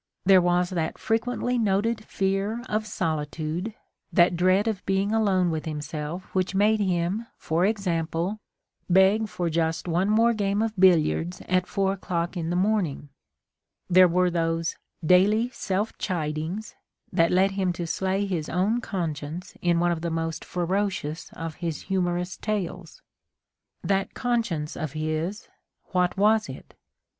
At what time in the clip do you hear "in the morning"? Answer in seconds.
12.35-13.09